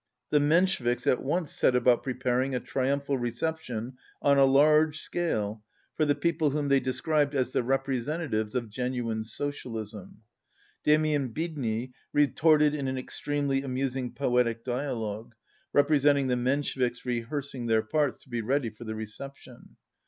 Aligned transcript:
The 0.31 0.39
Mensheviks 0.39 1.05
at 1.05 1.21
once 1.21 1.51
set 1.51 1.75
about 1.75 1.99
159 2.03 2.15
preparing 2.19 2.55
a 2.55 2.59
triumphal 2.59 3.19
reception 3.19 3.97
on 4.19 4.39
a 4.39 4.45
large 4.45 4.97
scale 4.99 5.61
for 5.95 6.05
the 6.05 6.15
people 6.15 6.49
whom 6.49 6.69
they 6.69 6.79
described 6.79 7.35
as 7.35 7.51
the 7.51 7.61
repre 7.61 8.01
sentatives 8.01 8.55
of 8.55 8.71
genuine 8.71 9.23
socialism. 9.23 10.23
Demian 10.83 11.31
Biedny 11.35 11.91
retorted 12.13 12.73
in 12.73 12.87
an 12.87 12.97
extremely 12.97 13.61
amusing 13.61 14.11
poetic 14.11 14.65
dialogue, 14.65 15.35
representing 15.71 16.25
the 16.25 16.35
Mensheviks 16.35 17.05
rehearsing 17.05 17.67
their 17.67 17.83
parts 17.83 18.23
to 18.23 18.29
be 18.29 18.41
ready 18.41 18.71
for 18.71 18.85
the 18.85 18.95
reception. 18.95 19.75